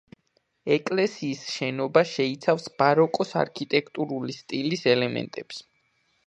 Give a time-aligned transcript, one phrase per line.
[0.75, 5.63] ეკლესიის შენობა შეიცავს ბაროკოს არქიტექტურული სტილის ელემენტებს.